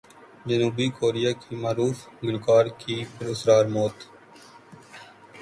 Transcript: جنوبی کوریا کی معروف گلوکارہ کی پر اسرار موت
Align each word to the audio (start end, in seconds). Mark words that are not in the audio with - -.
جنوبی 0.47 0.87
کوریا 0.97 1.31
کی 1.41 1.53
معروف 1.63 1.97
گلوکارہ 2.21 2.71
کی 2.81 2.95
پر 3.13 3.25
اسرار 3.33 3.65
موت 3.73 3.97